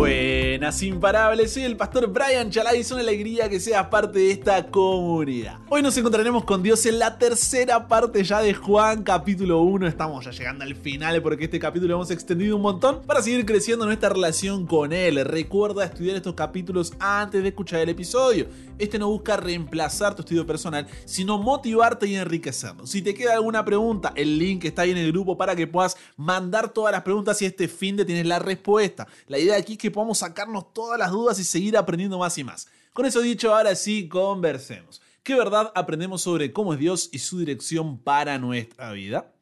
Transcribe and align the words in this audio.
Buenas 0.00 0.82
imparables, 0.82 1.52
soy 1.52 1.64
el 1.64 1.76
pastor 1.76 2.06
Brian 2.06 2.50
Chalai, 2.50 2.80
es 2.80 2.90
una 2.90 3.02
alegría 3.02 3.50
que 3.50 3.60
seas 3.60 3.86
parte 3.88 4.18
de 4.18 4.30
esta 4.30 4.66
comunidad. 4.66 5.58
Hoy 5.68 5.82
nos 5.82 5.94
encontraremos 5.98 6.44
con 6.44 6.62
Dios 6.62 6.86
en 6.86 6.98
la 6.98 7.18
tercera 7.18 7.86
parte 7.86 8.24
ya 8.24 8.40
de 8.40 8.54
Juan 8.54 9.02
capítulo 9.02 9.60
1, 9.60 9.86
estamos 9.86 10.24
ya 10.24 10.30
llegando 10.30 10.64
al 10.64 10.74
final 10.74 11.20
porque 11.20 11.44
este 11.44 11.58
capítulo 11.58 11.96
hemos 11.96 12.10
extendido 12.10 12.56
un 12.56 12.62
montón 12.62 13.02
para 13.02 13.20
seguir 13.20 13.44
creciendo 13.44 13.84
nuestra 13.84 14.08
relación 14.08 14.66
con 14.66 14.94
Él. 14.94 15.22
Recuerda 15.22 15.84
estudiar 15.84 16.16
estos 16.16 16.32
capítulos 16.32 16.94
antes 16.98 17.42
de 17.42 17.50
escuchar 17.50 17.80
el 17.80 17.90
episodio. 17.90 18.46
Este 18.78 18.98
no 18.98 19.08
busca 19.08 19.36
reemplazar 19.36 20.14
tu 20.14 20.22
estudio 20.22 20.46
personal, 20.46 20.86
sino 21.04 21.36
motivarte 21.36 22.06
y 22.06 22.14
enriquecerlo. 22.14 22.86
Si 22.86 23.02
te 23.02 23.12
queda 23.12 23.34
alguna 23.34 23.62
pregunta, 23.66 24.14
el 24.16 24.38
link 24.38 24.64
está 24.64 24.82
ahí 24.82 24.92
en 24.92 24.96
el 24.96 25.12
grupo 25.12 25.36
para 25.36 25.54
que 25.54 25.66
puedas 25.66 25.98
mandar 26.16 26.72
todas 26.72 26.90
las 26.90 27.02
preguntas 27.02 27.42
y 27.42 27.44
este 27.44 27.68
fin 27.68 27.96
de 27.96 28.06
tienes 28.06 28.24
la 28.24 28.38
respuesta. 28.38 29.06
La 29.26 29.38
idea 29.38 29.58
aquí 29.58 29.72
es 29.72 29.78
que 29.78 29.89
podamos 29.90 30.18
sacarnos 30.18 30.72
todas 30.72 30.98
las 30.98 31.10
dudas 31.10 31.38
y 31.38 31.44
seguir 31.44 31.76
aprendiendo 31.76 32.18
más 32.18 32.36
y 32.38 32.44
más. 32.44 32.68
Con 32.92 33.06
eso 33.06 33.20
dicho, 33.20 33.54
ahora 33.54 33.74
sí, 33.74 34.08
conversemos. 34.08 35.00
¿Qué 35.22 35.34
verdad 35.34 35.70
aprendemos 35.74 36.22
sobre 36.22 36.52
cómo 36.52 36.72
es 36.72 36.78
Dios 36.78 37.10
y 37.12 37.18
su 37.18 37.38
dirección 37.38 37.98
para 37.98 38.38
nuestra 38.38 38.92
vida? 38.92 39.32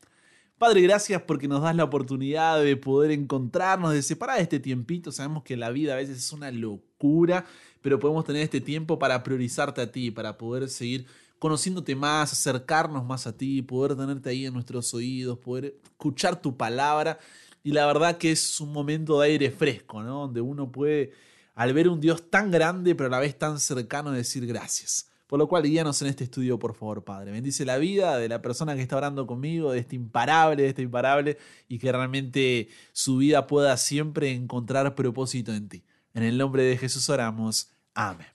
Padre, 0.58 0.80
gracias 0.82 1.22
porque 1.22 1.46
nos 1.46 1.62
das 1.62 1.76
la 1.76 1.84
oportunidad 1.84 2.60
de 2.60 2.76
poder 2.76 3.12
encontrarnos, 3.12 3.92
de 3.92 4.02
separar 4.02 4.40
este 4.40 4.58
tiempito. 4.58 5.12
Sabemos 5.12 5.44
que 5.44 5.56
la 5.56 5.70
vida 5.70 5.92
a 5.92 5.96
veces 5.96 6.18
es 6.18 6.32
una 6.32 6.50
locura, 6.50 7.46
pero 7.80 8.00
podemos 8.00 8.24
tener 8.24 8.42
este 8.42 8.60
tiempo 8.60 8.98
para 8.98 9.22
priorizarte 9.22 9.80
a 9.80 9.92
ti, 9.92 10.10
para 10.10 10.36
poder 10.36 10.68
seguir 10.68 11.06
conociéndote 11.38 11.94
más, 11.94 12.32
acercarnos 12.32 13.04
más 13.04 13.28
a 13.28 13.36
ti, 13.36 13.62
poder 13.62 13.96
tenerte 13.96 14.30
ahí 14.30 14.46
en 14.46 14.52
nuestros 14.52 14.92
oídos, 14.94 15.38
poder 15.38 15.76
escuchar 15.84 16.42
tu 16.42 16.56
palabra. 16.56 17.20
Y 17.62 17.72
la 17.72 17.86
verdad 17.86 18.18
que 18.18 18.30
es 18.30 18.60
un 18.60 18.72
momento 18.72 19.20
de 19.20 19.28
aire 19.28 19.50
fresco, 19.50 20.02
¿no? 20.02 20.20
Donde 20.20 20.40
uno 20.40 20.70
puede, 20.70 21.12
al 21.54 21.72
ver 21.72 21.88
un 21.88 22.00
Dios 22.00 22.30
tan 22.30 22.50
grande, 22.50 22.94
pero 22.94 23.08
a 23.08 23.10
la 23.10 23.18
vez 23.18 23.38
tan 23.38 23.58
cercano, 23.58 24.12
decir 24.12 24.46
gracias. 24.46 25.10
Por 25.26 25.38
lo 25.38 25.46
cual, 25.46 25.64
guíanos 25.64 26.00
en 26.00 26.08
este 26.08 26.24
estudio, 26.24 26.58
por 26.58 26.74
favor, 26.74 27.04
Padre. 27.04 27.32
Bendice 27.32 27.66
la 27.66 27.76
vida 27.76 28.16
de 28.16 28.30
la 28.30 28.40
persona 28.40 28.74
que 28.74 28.80
está 28.80 28.96
orando 28.96 29.26
conmigo, 29.26 29.72
de 29.72 29.80
este 29.80 29.94
imparable, 29.94 30.62
de 30.62 30.68
este 30.70 30.80
imparable, 30.80 31.36
y 31.68 31.78
que 31.78 31.92
realmente 31.92 32.68
su 32.92 33.18
vida 33.18 33.46
pueda 33.46 33.76
siempre 33.76 34.32
encontrar 34.32 34.94
propósito 34.94 35.52
en 35.52 35.68
ti. 35.68 35.84
En 36.14 36.22
el 36.22 36.38
nombre 36.38 36.62
de 36.62 36.78
Jesús 36.78 37.10
oramos. 37.10 37.70
Amén. 37.92 38.26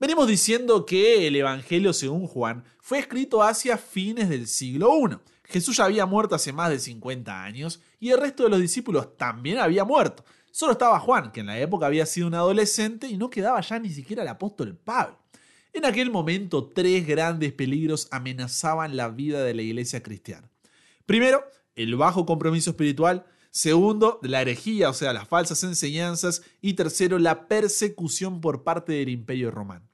Venimos 0.00 0.26
diciendo 0.26 0.84
que 0.84 1.26
el 1.26 1.36
Evangelio 1.36 1.92
según 1.92 2.26
Juan 2.26 2.64
fue 2.80 2.98
escrito 2.98 3.42
hacia 3.42 3.76
fines 3.78 4.28
del 4.28 4.46
siglo 4.46 4.96
I. 4.96 5.16
Jesús 5.48 5.78
ya 5.78 5.84
había 5.84 6.04
muerto 6.04 6.34
hace 6.34 6.52
más 6.52 6.70
de 6.70 6.78
50 6.78 7.42
años 7.42 7.80
y 7.98 8.10
el 8.10 8.20
resto 8.20 8.44
de 8.44 8.50
los 8.50 8.60
discípulos 8.60 9.16
también 9.16 9.58
había 9.58 9.84
muerto. 9.84 10.24
Solo 10.50 10.72
estaba 10.72 11.00
Juan, 11.00 11.32
que 11.32 11.40
en 11.40 11.46
la 11.46 11.58
época 11.58 11.86
había 11.86 12.04
sido 12.04 12.26
un 12.26 12.34
adolescente 12.34 13.08
y 13.08 13.16
no 13.16 13.30
quedaba 13.30 13.60
ya 13.60 13.78
ni 13.78 13.90
siquiera 13.90 14.22
el 14.22 14.28
apóstol 14.28 14.76
Pablo. 14.76 15.18
En 15.72 15.84
aquel 15.84 16.10
momento, 16.10 16.68
tres 16.68 17.06
grandes 17.06 17.52
peligros 17.52 18.08
amenazaban 18.10 18.96
la 18.96 19.08
vida 19.08 19.42
de 19.42 19.54
la 19.54 19.62
iglesia 19.62 20.02
cristiana. 20.02 20.50
Primero, 21.06 21.44
el 21.76 21.96
bajo 21.96 22.26
compromiso 22.26 22.70
espiritual. 22.70 23.24
Segundo, 23.50 24.18
la 24.22 24.42
herejía, 24.42 24.90
o 24.90 24.94
sea, 24.94 25.12
las 25.12 25.28
falsas 25.28 25.62
enseñanzas. 25.62 26.42
Y 26.60 26.74
tercero, 26.74 27.18
la 27.18 27.46
persecución 27.48 28.40
por 28.40 28.64
parte 28.64 28.92
del 28.92 29.08
imperio 29.08 29.50
romano. 29.50 29.86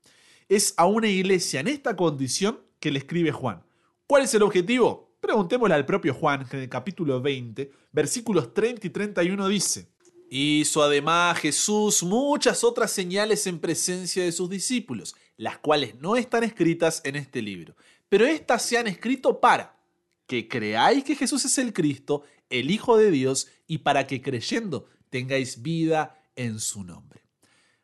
Es 0.49 0.75
a 0.77 0.87
una 0.87 1.09
iglesia 1.09 1.61
en 1.61 1.69
esta 1.69 1.97
condición 1.97 2.61
que 2.81 2.91
le 2.91 2.99
escribe 2.99 3.33
Juan. 3.33 3.63
¿Cuál 4.07 4.23
es 4.23 4.35
el 4.35 4.43
objetivo? 4.43 5.04
Preguntémosle 5.25 5.75
al 5.75 5.87
propio 5.87 6.13
Juan, 6.13 6.47
que 6.47 6.55
en 6.59 6.65
el 6.65 6.69
capítulo 6.69 7.19
20, 7.23 7.73
versículos 7.93 8.53
30 8.53 8.87
y 8.87 8.91
31 8.91 9.49
dice, 9.49 9.89
Hizo 10.29 10.83
además 10.83 11.39
Jesús 11.39 12.03
muchas 12.03 12.63
otras 12.63 12.91
señales 12.91 13.47
en 13.47 13.59
presencia 13.59 14.23
de 14.23 14.33
sus 14.33 14.51
discípulos, 14.51 15.15
las 15.39 15.57
cuales 15.57 15.95
no 15.95 16.17
están 16.17 16.45
escritas 16.45 17.01
en 17.05 17.17
este 17.17 17.41
libro, 17.41 17.75
pero 18.11 18.27
éstas 18.27 18.67
se 18.67 18.77
han 18.77 18.87
escrito 18.87 19.41
para 19.41 19.75
que 20.27 20.47
creáis 20.47 21.03
que 21.05 21.17
Jesús 21.17 21.43
es 21.47 21.57
el 21.57 21.73
Cristo, 21.73 22.25
el 22.51 22.71
Hijo 22.71 22.99
de 22.99 23.11
Dios, 23.11 23.49
y 23.67 23.79
para 23.79 24.07
que 24.07 24.21
creyendo 24.21 24.89
tengáis 25.09 25.63
vida 25.63 26.23
en 26.37 26.61
su 26.61 26.85
nombre. 26.85 27.23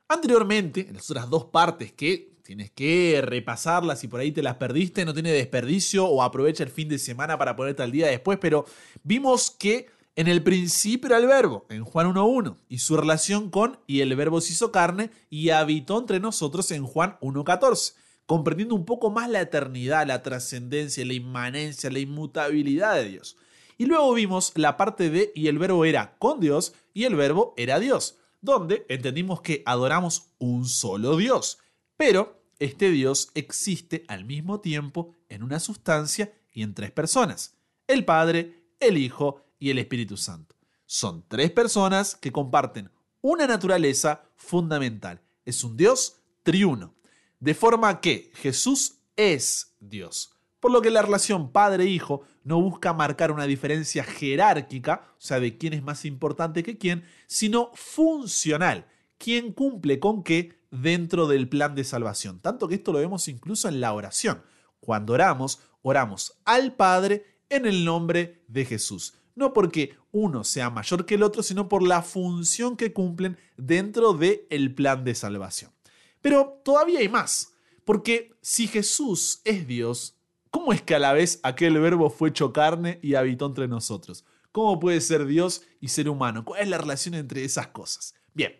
Anteriormente, 0.08 0.88
en 0.88 0.96
las 0.96 1.10
otras 1.10 1.30
dos 1.30 1.46
partes 1.46 1.90
que 1.90 2.36
tienes 2.50 2.72
que 2.72 3.22
repasarlas 3.22 4.02
y 4.02 4.08
por 4.08 4.18
ahí 4.18 4.32
te 4.32 4.42
las 4.42 4.56
perdiste, 4.56 5.04
no 5.04 5.14
tiene 5.14 5.30
desperdicio 5.30 6.06
o 6.06 6.20
aprovecha 6.20 6.64
el 6.64 6.70
fin 6.70 6.88
de 6.88 6.98
semana 6.98 7.38
para 7.38 7.54
ponerte 7.54 7.84
al 7.84 7.92
día 7.92 8.08
después, 8.08 8.38
pero 8.40 8.64
vimos 9.04 9.52
que 9.52 9.86
en 10.16 10.26
el 10.26 10.42
principio 10.42 11.06
era 11.06 11.18
el 11.18 11.28
verbo, 11.28 11.64
en 11.70 11.84
Juan 11.84 12.12
1.1, 12.12 12.56
y 12.68 12.78
su 12.78 12.96
relación 12.96 13.50
con 13.50 13.78
y 13.86 14.00
el 14.00 14.16
verbo 14.16 14.40
se 14.40 14.54
hizo 14.54 14.72
carne 14.72 15.12
y 15.30 15.50
habitó 15.50 15.96
entre 15.96 16.18
nosotros 16.18 16.72
en 16.72 16.84
Juan 16.84 17.18
1.14, 17.20 17.94
comprendiendo 18.26 18.74
un 18.74 18.84
poco 18.84 19.10
más 19.10 19.30
la 19.30 19.42
eternidad, 19.42 20.08
la 20.08 20.24
trascendencia, 20.24 21.06
la 21.06 21.14
inmanencia, 21.14 21.88
la 21.88 22.00
inmutabilidad 22.00 22.96
de 22.96 23.10
Dios. 23.10 23.36
Y 23.78 23.86
luego 23.86 24.12
vimos 24.12 24.50
la 24.56 24.76
parte 24.76 25.08
de 25.08 25.30
y 25.36 25.46
el 25.46 25.60
verbo 25.60 25.84
era 25.84 26.16
con 26.18 26.40
Dios 26.40 26.74
y 26.94 27.04
el 27.04 27.14
verbo 27.14 27.54
era 27.56 27.78
Dios, 27.78 28.18
donde 28.40 28.86
entendimos 28.88 29.40
que 29.40 29.62
adoramos 29.66 30.32
un 30.40 30.64
solo 30.64 31.16
Dios, 31.16 31.58
pero 31.96 32.39
este 32.60 32.90
Dios 32.90 33.30
existe 33.34 34.04
al 34.06 34.24
mismo 34.24 34.60
tiempo 34.60 35.14
en 35.28 35.42
una 35.42 35.58
sustancia 35.58 36.32
y 36.52 36.62
en 36.62 36.74
tres 36.74 36.92
personas, 36.92 37.56
el 37.86 38.04
Padre, 38.04 38.74
el 38.78 38.98
Hijo 38.98 39.42
y 39.58 39.70
el 39.70 39.78
Espíritu 39.78 40.16
Santo. 40.16 40.54
Son 40.86 41.24
tres 41.26 41.50
personas 41.50 42.14
que 42.14 42.32
comparten 42.32 42.90
una 43.22 43.46
naturaleza 43.46 44.22
fundamental. 44.36 45.20
Es 45.44 45.64
un 45.64 45.76
Dios 45.76 46.16
triuno. 46.42 46.94
De 47.38 47.54
forma 47.54 48.00
que 48.00 48.30
Jesús 48.34 48.98
es 49.16 49.74
Dios. 49.80 50.36
Por 50.58 50.70
lo 50.70 50.82
que 50.82 50.90
la 50.90 51.02
relación 51.02 51.52
padre-hijo 51.52 52.22
no 52.44 52.60
busca 52.60 52.92
marcar 52.92 53.32
una 53.32 53.46
diferencia 53.46 54.04
jerárquica, 54.04 55.06
o 55.12 55.20
sea, 55.20 55.40
de 55.40 55.56
quién 55.56 55.72
es 55.72 55.82
más 55.82 56.04
importante 56.04 56.62
que 56.62 56.76
quién, 56.76 57.04
sino 57.26 57.70
funcional. 57.74 58.86
¿Quién 59.20 59.52
cumple 59.52 60.00
con 60.00 60.24
qué 60.24 60.58
dentro 60.72 61.28
del 61.28 61.48
plan 61.48 61.76
de 61.76 61.84
salvación? 61.84 62.40
Tanto 62.40 62.66
que 62.66 62.76
esto 62.76 62.92
lo 62.92 62.98
vemos 62.98 63.28
incluso 63.28 63.68
en 63.68 63.80
la 63.80 63.92
oración. 63.92 64.42
Cuando 64.80 65.12
oramos, 65.12 65.60
oramos 65.82 66.40
al 66.44 66.74
Padre 66.74 67.26
en 67.48 67.66
el 67.66 67.84
nombre 67.84 68.42
de 68.48 68.64
Jesús 68.64 69.14
no 69.40 69.52
porque 69.52 69.96
uno 70.12 70.44
sea 70.44 70.70
mayor 70.70 71.06
que 71.06 71.14
el 71.14 71.22
otro, 71.22 71.42
sino 71.42 71.68
por 71.68 71.82
la 71.82 72.02
función 72.02 72.76
que 72.76 72.92
cumplen 72.92 73.38
dentro 73.56 74.12
del 74.12 74.42
el 74.50 74.74
plan 74.74 75.02
de 75.02 75.14
salvación. 75.14 75.72
Pero 76.20 76.60
todavía 76.64 77.00
hay 77.00 77.08
más, 77.08 77.54
porque 77.84 78.34
si 78.42 78.66
Jesús 78.68 79.40
es 79.44 79.66
Dios, 79.66 80.18
¿cómo 80.50 80.72
es 80.72 80.82
que 80.82 80.94
a 80.94 80.98
la 80.98 81.14
vez 81.14 81.40
aquel 81.42 81.78
verbo 81.80 82.10
fue 82.10 82.28
hecho 82.28 82.52
carne 82.52 82.98
y 83.02 83.14
habitó 83.14 83.46
entre 83.46 83.66
nosotros? 83.66 84.24
¿Cómo 84.52 84.78
puede 84.78 85.00
ser 85.00 85.24
Dios 85.26 85.62
y 85.80 85.88
ser 85.88 86.08
humano? 86.08 86.44
¿Cuál 86.44 86.62
es 86.62 86.68
la 86.68 86.78
relación 86.78 87.14
entre 87.14 87.44
esas 87.44 87.68
cosas? 87.68 88.14
Bien, 88.34 88.52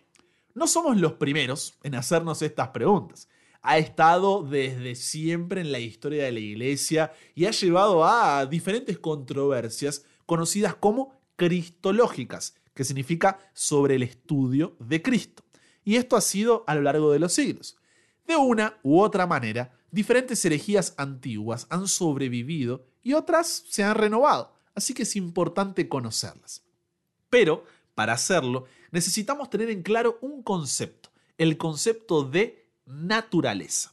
no 0.55 0.67
somos 0.67 0.97
los 0.97 1.15
primeros 1.15 1.75
en 1.83 1.95
hacernos 1.95 2.43
estas 2.43 2.69
preguntas. 2.69 3.29
Ha 3.63 3.79
estado 3.79 4.43
desde 4.43 4.95
siempre 4.95 5.61
en 5.61 5.73
la 5.73 5.79
historia 5.79 6.25
de 6.25 6.33
la 6.33 6.41
iglesia 6.41 7.13
y 7.35 7.45
ha 7.45 7.51
llevado 7.51 8.05
a 8.05 8.47
diferentes 8.47 8.99
controversias 8.99 10.05
conocidas 10.27 10.75
como 10.75 11.21
cristológicas, 11.37 12.55
que 12.75 12.85
significa 12.85 13.39
sobre 13.53 13.97
el 13.97 14.03
estudio 14.03 14.77
de 14.79 15.03
Cristo. 15.03 15.45
Y 15.85 15.97
esto 15.97 16.17
ha 16.17 16.21
sido 16.21 16.65
a 16.67 16.75
lo 16.75 16.83
largo 16.83 17.13
de 17.13 17.19
los 17.19 17.33
siglos. 17.33 17.77
De 18.27 18.37
una 18.37 18.79
u 18.83 19.01
otra 19.01 19.27
manera, 19.27 19.73
diferentes 19.91 20.45
herejías 20.45 20.95
antiguas 20.97 21.67
han 21.69 21.89
sobrevivido 21.89 22.87
y 23.03 23.15
otras 23.15 23.65
se 23.69 23.83
han 23.83 23.97
renovado, 23.97 24.55
así 24.75 24.95
que 24.95 25.03
es 25.03 25.17
importante 25.17 25.89
conocerlas. 25.89 26.63
Pero, 27.29 27.65
para 28.01 28.15
hacerlo, 28.15 28.65
necesitamos 28.93 29.51
tener 29.51 29.69
en 29.69 29.83
claro 29.83 30.17
un 30.23 30.43
concepto, 30.43 31.11
el 31.37 31.59
concepto 31.59 32.23
de 32.25 32.67
naturaleza. 32.87 33.93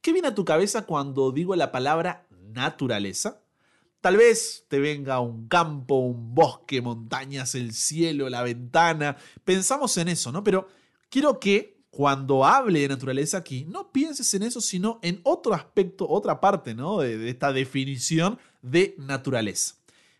¿Qué 0.00 0.12
viene 0.12 0.28
a 0.28 0.34
tu 0.36 0.44
cabeza 0.44 0.86
cuando 0.86 1.32
digo 1.32 1.56
la 1.56 1.72
palabra 1.72 2.24
naturaleza? 2.54 3.40
Tal 4.00 4.16
vez 4.16 4.64
te 4.68 4.78
venga 4.78 5.18
un 5.18 5.48
campo, 5.48 5.96
un 5.96 6.36
bosque, 6.36 6.80
montañas, 6.80 7.56
el 7.56 7.72
cielo, 7.72 8.28
la 8.28 8.44
ventana. 8.44 9.16
Pensamos 9.44 9.98
en 9.98 10.06
eso, 10.06 10.30
¿no? 10.30 10.44
Pero 10.44 10.68
quiero 11.10 11.40
que 11.40 11.80
cuando 11.90 12.44
hable 12.44 12.82
de 12.82 12.88
naturaleza 12.90 13.38
aquí, 13.38 13.64
no 13.64 13.90
pienses 13.90 14.32
en 14.34 14.44
eso, 14.44 14.60
sino 14.60 15.00
en 15.02 15.20
otro 15.24 15.52
aspecto, 15.52 16.08
otra 16.08 16.38
parte, 16.38 16.76
¿no? 16.76 17.00
De, 17.00 17.18
de 17.18 17.28
esta 17.28 17.52
definición 17.52 18.38
de 18.62 18.94
naturaleza. 18.98 19.74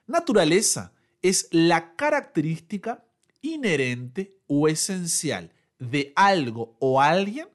Naturaleza 0.08 0.92
es 1.22 1.46
la 1.52 1.94
característica 1.94 3.04
inherente 3.42 4.36
o 4.46 4.68
esencial 4.68 5.52
de 5.78 6.12
algo 6.16 6.76
o 6.80 7.00
alguien 7.00 7.48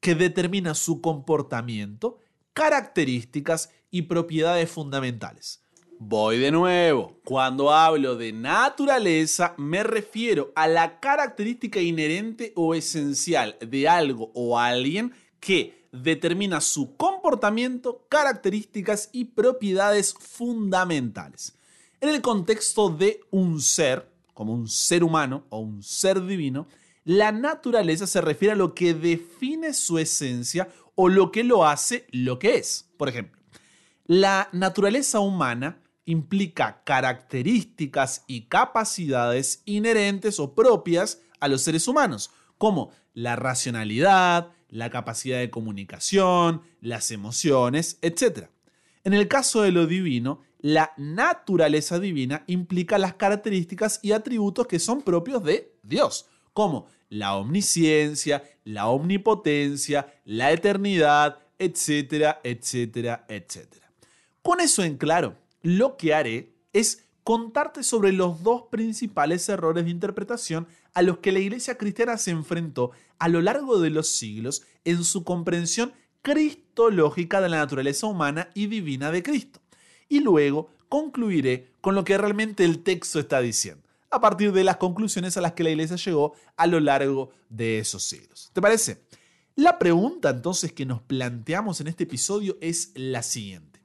que 0.00 0.14
determina 0.14 0.74
su 0.74 1.00
comportamiento, 1.00 2.18
características 2.52 3.70
y 3.90 4.02
propiedades 4.02 4.70
fundamentales. 4.70 5.62
Voy 5.98 6.38
de 6.38 6.50
nuevo. 6.50 7.20
Cuando 7.24 7.70
hablo 7.70 8.16
de 8.16 8.32
naturaleza, 8.32 9.54
me 9.58 9.82
refiero 9.82 10.50
a 10.54 10.66
la 10.66 10.98
característica 10.98 11.80
inherente 11.80 12.54
o 12.56 12.74
esencial 12.74 13.58
de 13.60 13.86
algo 13.86 14.30
o 14.34 14.58
alguien 14.58 15.12
que 15.40 15.86
determina 15.92 16.62
su 16.62 16.96
comportamiento, 16.96 18.06
características 18.08 19.10
y 19.12 19.26
propiedades 19.26 20.14
fundamentales. 20.14 21.54
En 22.00 22.08
el 22.08 22.22
contexto 22.22 22.88
de 22.88 23.20
un 23.30 23.60
ser, 23.60 24.09
como 24.34 24.52
un 24.52 24.68
ser 24.68 25.04
humano 25.04 25.44
o 25.48 25.58
un 25.58 25.82
ser 25.82 26.24
divino, 26.24 26.66
la 27.04 27.32
naturaleza 27.32 28.06
se 28.06 28.20
refiere 28.20 28.52
a 28.52 28.56
lo 28.56 28.74
que 28.74 28.94
define 28.94 29.74
su 29.74 29.98
esencia 29.98 30.68
o 30.94 31.08
lo 31.08 31.32
que 31.32 31.44
lo 31.44 31.66
hace 31.66 32.06
lo 32.10 32.38
que 32.38 32.56
es. 32.56 32.88
Por 32.96 33.08
ejemplo, 33.08 33.40
la 34.06 34.48
naturaleza 34.52 35.20
humana 35.20 35.80
implica 36.04 36.82
características 36.84 38.24
y 38.26 38.42
capacidades 38.42 39.62
inherentes 39.64 40.40
o 40.40 40.54
propias 40.54 41.20
a 41.38 41.48
los 41.48 41.62
seres 41.62 41.88
humanos, 41.88 42.30
como 42.58 42.90
la 43.14 43.36
racionalidad, 43.36 44.50
la 44.68 44.90
capacidad 44.90 45.38
de 45.38 45.50
comunicación, 45.50 46.62
las 46.80 47.10
emociones, 47.10 47.98
etc. 48.02 48.48
En 49.04 49.14
el 49.14 49.28
caso 49.28 49.62
de 49.62 49.72
lo 49.72 49.86
divino, 49.86 50.42
la 50.62 50.92
naturaleza 50.96 51.98
divina 51.98 52.44
implica 52.46 52.98
las 52.98 53.14
características 53.14 54.00
y 54.02 54.12
atributos 54.12 54.66
que 54.66 54.78
son 54.78 55.02
propios 55.02 55.42
de 55.44 55.74
Dios, 55.82 56.26
como 56.52 56.86
la 57.08 57.36
omnisciencia, 57.36 58.44
la 58.64 58.88
omnipotencia, 58.88 60.12
la 60.24 60.52
eternidad, 60.52 61.38
etcétera, 61.58 62.40
etcétera, 62.44 63.24
etcétera. 63.28 63.90
Con 64.42 64.60
eso 64.60 64.82
en 64.82 64.96
claro, 64.96 65.36
lo 65.62 65.96
que 65.96 66.14
haré 66.14 66.54
es 66.72 67.06
contarte 67.24 67.82
sobre 67.82 68.12
los 68.12 68.42
dos 68.42 68.64
principales 68.70 69.48
errores 69.48 69.84
de 69.84 69.90
interpretación 69.90 70.66
a 70.94 71.02
los 71.02 71.18
que 71.18 71.32
la 71.32 71.40
iglesia 71.40 71.76
cristiana 71.76 72.16
se 72.16 72.30
enfrentó 72.30 72.92
a 73.18 73.28
lo 73.28 73.42
largo 73.42 73.78
de 73.80 73.90
los 73.90 74.08
siglos 74.08 74.62
en 74.84 75.04
su 75.04 75.24
comprensión 75.24 75.92
cristológica 76.22 77.40
de 77.40 77.48
la 77.48 77.58
naturaleza 77.58 78.06
humana 78.06 78.50
y 78.54 78.66
divina 78.66 79.10
de 79.10 79.22
Cristo. 79.22 79.59
Y 80.10 80.20
luego 80.20 80.68
concluiré 80.90 81.72
con 81.80 81.94
lo 81.94 82.04
que 82.04 82.18
realmente 82.18 82.66
el 82.66 82.82
texto 82.82 83.20
está 83.20 83.40
diciendo, 83.40 83.82
a 84.10 84.20
partir 84.20 84.52
de 84.52 84.64
las 84.64 84.76
conclusiones 84.76 85.36
a 85.36 85.40
las 85.40 85.52
que 85.52 85.64
la 85.64 85.70
iglesia 85.70 85.96
llegó 85.96 86.34
a 86.56 86.66
lo 86.66 86.80
largo 86.80 87.30
de 87.48 87.78
esos 87.78 88.02
siglos. 88.02 88.50
¿Te 88.52 88.60
parece? 88.60 89.02
La 89.54 89.78
pregunta 89.78 90.30
entonces 90.30 90.72
que 90.72 90.84
nos 90.84 91.00
planteamos 91.00 91.80
en 91.80 91.86
este 91.86 92.04
episodio 92.04 92.58
es 92.60 92.90
la 92.94 93.22
siguiente. 93.22 93.80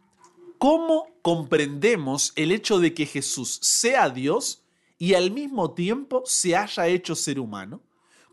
¿Cómo 0.58 1.08
comprendemos 1.22 2.34
el 2.36 2.52
hecho 2.52 2.80
de 2.80 2.94
que 2.94 3.06
Jesús 3.06 3.60
sea 3.62 4.10
Dios 4.10 4.64
y 4.98 5.14
al 5.14 5.32
mismo 5.32 5.74
tiempo 5.74 6.24
se 6.26 6.56
haya 6.56 6.88
hecho 6.88 7.14
ser 7.14 7.40
humano? 7.40 7.82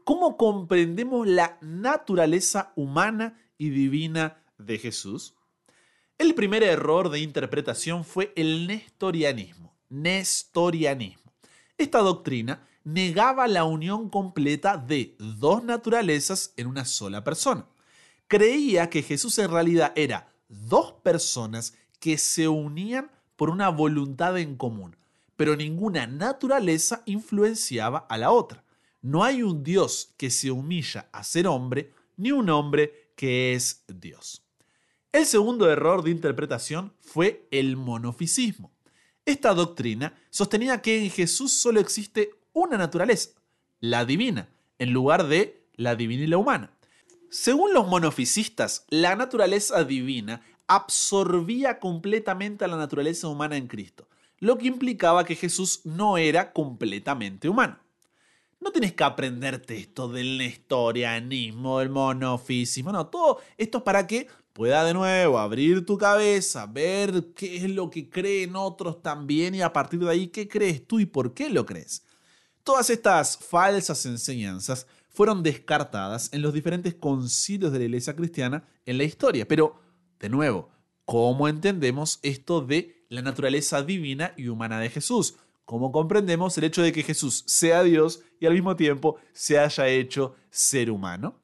¿Cómo 0.05 0.37
comprendemos 0.37 1.27
la 1.27 1.59
naturaleza 1.61 2.73
humana 2.75 3.39
y 3.59 3.71
divina 3.71 4.43
de 4.57 4.79
Jesús? 4.79 5.35
El 6.19 6.35
primer 6.35 6.63
error 6.63 7.09
de 7.11 7.21
interpretación 7.21 8.05
fue 8.05 8.33
el 8.37 8.67
nestorianismo. 8.67 9.75
Nestorianismo. 9.89 11.33
Esta 11.77 11.99
doctrina 11.99 12.67
negaba 12.85 13.49
la 13.49 13.65
unión 13.65 14.09
completa 14.09 14.77
de 14.77 15.17
dos 15.19 15.65
naturalezas 15.65 16.53
en 16.57 16.67
una 16.67 16.85
sola 16.85 17.25
persona. 17.25 17.67
Creía 18.29 18.89
que 18.89 19.03
Jesús 19.03 19.39
en 19.39 19.51
realidad 19.51 19.93
era 19.97 20.33
dos 20.49 20.93
personas 21.03 21.75
que 21.99 22.19
se 22.19 22.49
unían 22.49 23.11
por 23.37 23.51
una 23.51 23.69
voluntad 23.69 24.39
en 24.39 24.57
común, 24.57 24.97
pero 25.37 25.57
ninguna 25.57 26.07
naturaleza 26.07 27.03
influenciaba 27.07 28.07
a 28.09 28.19
la 28.19 28.31
otra. 28.31 28.65
No 29.01 29.25
hay 29.25 29.43
un 29.43 29.65
Dios 29.65 30.15
que 30.17 30.31
se 30.31 30.51
humilla 30.51 31.09
a 31.13 31.25
ser 31.25 31.47
hombre, 31.47 31.93
ni 32.17 32.33
un 32.33 32.49
hombre 32.51 33.13
que 33.17 33.55
es 33.55 33.85
Dios. 33.89 34.43
El 35.13 35.27
segundo 35.27 35.71
error 35.71 36.03
de 36.03 36.11
interpretación 36.11 36.95
fue 36.99 37.47
el 37.51 37.77
monofisismo. 37.77 38.73
Esta 39.27 39.53
doctrina 39.53 40.15
sostenía 40.31 40.81
que 40.81 41.05
en 41.05 41.11
Jesús 41.11 41.53
solo 41.53 41.81
existe 41.81 42.31
una 42.55 42.79
naturaleza, 42.79 43.31
la 43.79 44.07
divina, 44.07 44.49
en 44.79 44.95
lugar 44.95 45.27
de 45.27 45.67
la 45.75 45.97
divina 45.97 46.23
y 46.23 46.29
la 46.29 46.39
humana. 46.39 46.73
Según 47.29 47.75
los 47.75 47.89
monofisistas, 47.89 48.87
la 48.89 49.15
naturaleza 49.15 49.85
divina 49.85 50.41
absorbía 50.67 51.79
completamente 51.79 52.65
a 52.65 52.69
la 52.69 52.79
naturaleza 52.79 53.29
humana 53.29 53.59
en 53.59 53.69
Cristo, 53.69 54.09
lo 54.39 54.57
que 54.57 54.67
implicaba 54.67 55.27
que 55.27 55.37
Jesús 55.37 55.83
no 55.85 56.17
era 56.17 56.55
completamente 56.55 57.51
humano. 57.51 57.79
No 58.61 58.71
tienes 58.71 58.93
que 58.93 59.05
aprenderte 59.05 59.77
esto 59.77 60.09
del 60.09 60.39
nestorianismo, 60.39 61.81
del 61.81 61.91
monofisismo, 61.91 62.93
no, 62.93 63.09
todo 63.09 63.41
esto 63.59 63.79
es 63.79 63.85
para 63.85 64.07
que 64.07 64.29
pueda 64.53 64.85
de 64.85 64.95
nuevo 64.95 65.39
abrir 65.39 65.85
tu 65.87 65.97
cabeza, 65.97 66.67
ver 66.67 67.33
qué 67.35 67.57
es 67.57 67.71
lo 67.71 67.91
que 67.91 68.09
creen 68.09 68.57
otros 68.57 69.03
también 69.03 69.55
y 69.55 69.63
a 69.63 69.73
partir 69.73 70.01
de 70.01 70.11
ahí 70.11 70.29
qué 70.29 70.49
crees 70.49 70.87
tú 70.87 71.01
y 71.01 71.07
por 71.07 71.35
qué 71.35 71.49
lo 71.51 71.65
crees. 71.67 72.05
Todas 72.63 72.91
estas 72.91 73.37
falsas 73.39 74.07
enseñanzas 74.07 74.87
fueron 75.09 75.43
descartadas 75.43 76.33
en 76.33 76.43
los 76.43 76.55
diferentes 76.55 76.95
concilios 76.95 77.73
de 77.73 77.79
la 77.79 77.85
iglesia 77.85 78.15
cristiana 78.15 78.65
en 78.87 78.99
la 78.99 79.05
historia, 79.05 79.47
pero 79.47 79.81
de 80.21 80.29
nuevo, 80.29 80.71
¿cómo 81.05 81.49
entendemos 81.49 82.19
esto 82.23 82.61
de 82.61 83.05
la 83.09 83.23
naturaleza 83.23 83.83
divina 83.83 84.33
y 84.37 84.49
humana 84.49 84.79
de 84.81 84.91
Jesús? 84.91 85.37
¿Cómo 85.65 85.93
comprendemos 85.93 86.57
el 86.59 86.65
hecho 86.65 86.83
de 86.83 86.93
que 86.93 87.03
Jesús 87.03 87.45
sea 87.47 87.83
Dios 87.83 88.23
y 88.41 88.47
al 88.47 88.55
mismo 88.55 88.77
tiempo 88.77 89.17
se 89.33 89.59
haya 89.59 89.89
hecho 89.89 90.35
ser 90.51 90.91
humano? 90.91 91.42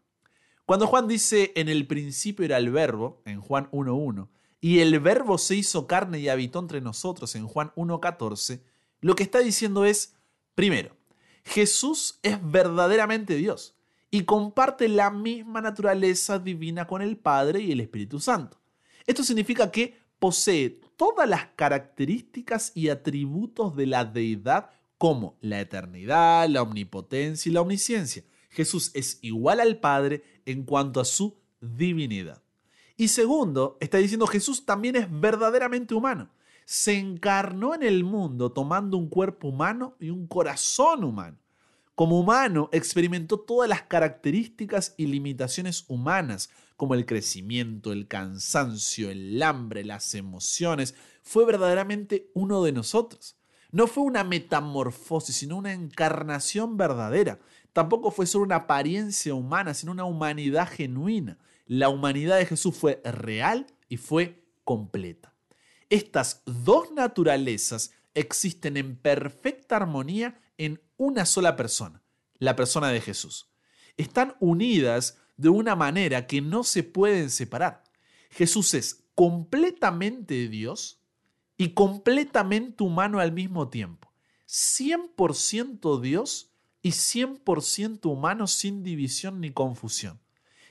Cuando 0.69 0.87
Juan 0.87 1.09
dice 1.09 1.53
en 1.57 1.71
el 1.71 1.87
principio 1.87 2.45
era 2.45 2.59
el 2.59 2.71
verbo, 2.71 3.23
en 3.25 3.41
Juan 3.41 3.71
1.1, 3.71 4.29
y 4.61 4.81
el 4.81 5.01
verbo 5.01 5.39
se 5.39 5.55
hizo 5.55 5.87
carne 5.87 6.19
y 6.19 6.29
habitó 6.29 6.59
entre 6.59 6.83
nosotros, 6.83 7.35
en 7.37 7.47
Juan 7.47 7.73
1.14, 7.75 8.61
lo 9.01 9.15
que 9.15 9.23
está 9.23 9.39
diciendo 9.39 9.87
es, 9.87 10.15
primero, 10.55 10.95
Jesús 11.43 12.19
es 12.23 12.37
verdaderamente 12.43 13.37
Dios 13.37 13.77
y 14.11 14.25
comparte 14.25 14.91
la 14.91 15.11
misma 15.11 15.63
naturaleza 15.63 16.39
divina 16.39 16.87
con 16.87 17.01
el 17.01 17.17
Padre 17.17 17.63
y 17.63 17.73
el 17.73 17.81
Espíritu 17.81 18.21
Santo. 18.21 18.61
Esto 19.07 19.25
significa 19.25 19.71
que 19.71 19.99
posee 20.19 20.83
todas 20.99 21.27
las 21.27 21.47
características 21.57 22.73
y 22.75 22.91
atributos 22.91 23.75
de 23.75 23.87
la 23.87 24.05
deidad 24.05 24.69
como 24.99 25.39
la 25.41 25.63
eternidad, 25.63 26.47
la 26.47 26.61
omnipotencia 26.61 27.49
y 27.49 27.55
la 27.55 27.63
omnisciencia. 27.63 28.23
Jesús 28.49 28.91
es 28.95 29.19
igual 29.23 29.61
al 29.61 29.79
Padre 29.79 30.23
en 30.47 30.65
cuanto 30.65 31.01
a 31.01 31.05
su 31.05 31.37
divinidad. 31.61 32.43
Y 32.97 33.09
segundo, 33.09 33.77
está 33.81 33.99
diciendo 33.99 34.27
Jesús 34.27 34.67
también 34.67 34.97
es 34.97 35.07
verdaderamente 35.09 35.95
humano. 35.95 36.31
Se 36.65 36.99
encarnó 36.99 37.75
en 37.75 37.83
el 37.83 38.05
mundo 38.05 38.53
tomando 38.53 38.97
un 38.97 39.09
cuerpo 39.09 39.49
humano 39.49 39.97
y 40.01 40.11
un 40.11 40.27
corazón 40.27 41.05
humano. 41.05 41.39
Como 41.95 42.19
humano 42.21 42.69
experimentó 42.73 43.41
todas 43.41 43.69
las 43.69 43.83
características 43.83 44.95
y 44.97 45.07
limitaciones 45.07 45.85
humanas, 45.89 46.51
como 46.77 46.95
el 46.95 47.07
crecimiento, 47.07 47.93
el 47.93 48.07
cansancio, 48.07 49.11
el 49.11 49.43
hambre, 49.43 49.85
las 49.85 50.15
emociones, 50.15 50.95
fue 51.23 51.45
verdaderamente 51.45 52.31
uno 52.35 52.63
de 52.63 52.71
nosotros. 52.73 53.37
No 53.71 53.87
fue 53.87 54.05
una 54.05 54.25
metamorfosis, 54.25 55.37
sino 55.37 55.57
una 55.57 55.73
encarnación 55.73 56.77
verdadera. 56.77 57.39
Tampoco 57.79 58.11
fue 58.11 58.27
solo 58.27 58.45
una 58.45 58.57
apariencia 58.57 59.35
humana, 59.35 59.73
sino 59.73 59.93
una 59.93 60.05
humanidad 60.05 60.69
genuina. 60.69 61.39
La 61.65 61.91
humanidad 61.91 62.37
de 62.37 62.45
Jesús 62.45 62.77
fue 62.77 63.01
real 63.05 63.69
y 63.89 63.99
fue 63.99 64.43
completa. 64.65 65.33
Estas 65.89 66.43
dos 66.45 66.91
naturalezas 66.91 67.93
existen 68.15 68.77
en 68.79 68.97
perfecta 68.97 69.77
armonía 69.77 70.41
en 70.57 70.83
una 70.97 71.25
sola 71.25 71.55
persona, 71.55 72.03
la 72.41 72.57
persona 72.57 72.89
de 72.89 73.01
Jesús. 73.01 73.49
Están 73.97 74.35
unidas 74.41 75.19
de 75.37 75.49
una 75.49 75.77
manera 75.77 76.27
que 76.27 76.41
no 76.41 76.65
se 76.65 76.83
pueden 76.83 77.31
separar. 77.31 77.85
Jesús 78.31 78.75
es 78.75 79.05
completamente 79.15 80.49
Dios 80.49 81.01
y 81.57 81.75
completamente 81.75 82.83
humano 82.83 83.21
al 83.21 83.31
mismo 83.31 83.69
tiempo. 83.69 84.13
100% 84.49 86.01
Dios 86.01 86.51
y 86.83 86.91
100% 86.91 88.07
humano 88.07 88.47
sin 88.47 88.83
división 88.83 89.41
ni 89.41 89.51
confusión. 89.51 90.21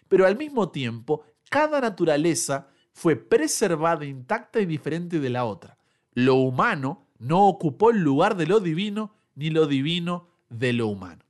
Pero 0.08 0.26
al 0.26 0.38
mismo 0.38 0.70
tiempo, 0.70 1.24
cada 1.50 1.82
naturaleza 1.82 2.70
fue 2.94 3.16
preservada 3.16 4.06
intacta 4.06 4.60
y 4.60 4.66
diferente 4.66 5.20
de 5.20 5.30
la 5.30 5.46
otra. 5.46 5.78
Lo 6.14 6.36
humano 6.36 7.06
no 7.20 7.48
ocupó 7.48 7.92
el 7.92 8.00
lugar 8.00 8.38
de 8.38 8.48
lo 8.48 8.60
divino, 8.60 9.14
ni 9.36 9.50
lo 9.50 9.68
divino 9.68 10.30
de 10.50 10.74
lo 10.74 10.88
humano. 10.88 11.24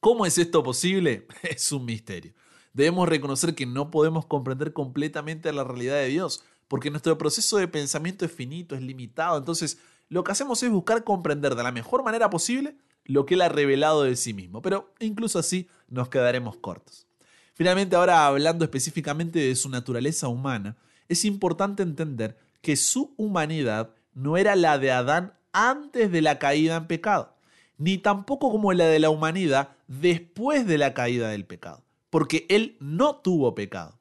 ¿Cómo 0.00 0.26
es 0.26 0.38
esto 0.38 0.62
posible? 0.62 1.26
Es 1.42 1.72
un 1.72 1.84
misterio. 1.84 2.32
Debemos 2.72 3.08
reconocer 3.08 3.54
que 3.54 3.66
no 3.66 3.90
podemos 3.90 4.26
comprender 4.26 4.72
completamente 4.72 5.52
la 5.52 5.64
realidad 5.64 5.96
de 5.96 6.08
Dios, 6.08 6.44
porque 6.68 6.90
nuestro 6.90 7.18
proceso 7.18 7.56
de 7.56 7.66
pensamiento 7.66 8.24
es 8.24 8.32
finito, 8.32 8.76
es 8.76 8.82
limitado, 8.82 9.38
entonces 9.38 9.78
lo 10.08 10.22
que 10.22 10.32
hacemos 10.32 10.62
es 10.62 10.70
buscar 10.70 11.04
comprender 11.04 11.54
de 11.54 11.62
la 11.62 11.72
mejor 11.72 12.04
manera 12.04 12.30
posible 12.30 12.76
lo 13.08 13.26
que 13.26 13.34
Él 13.34 13.40
ha 13.40 13.48
revelado 13.48 14.04
de 14.04 14.14
sí 14.14 14.32
mismo, 14.32 14.62
pero 14.62 14.94
incluso 15.00 15.40
así 15.40 15.68
nos 15.88 16.08
quedaremos 16.08 16.56
cortos. 16.58 17.08
Finalmente, 17.54 17.96
ahora 17.96 18.26
hablando 18.26 18.64
específicamente 18.64 19.40
de 19.40 19.56
su 19.56 19.68
naturaleza 19.68 20.28
humana, 20.28 20.76
es 21.08 21.24
importante 21.24 21.82
entender 21.82 22.38
que 22.60 22.76
su 22.76 23.14
humanidad 23.16 23.94
no 24.14 24.36
era 24.36 24.54
la 24.54 24.78
de 24.78 24.92
Adán 24.92 25.34
antes 25.52 26.12
de 26.12 26.22
la 26.22 26.38
caída 26.38 26.76
en 26.76 26.86
pecado, 26.86 27.34
ni 27.78 27.98
tampoco 27.98 28.52
como 28.52 28.72
la 28.72 28.86
de 28.86 29.00
la 29.00 29.10
humanidad 29.10 29.70
después 29.88 30.66
de 30.66 30.78
la 30.78 30.94
caída 30.94 31.30
del 31.30 31.46
pecado, 31.46 31.82
porque 32.10 32.46
Él 32.48 32.76
no 32.78 33.16
tuvo 33.16 33.54
pecado. 33.54 33.98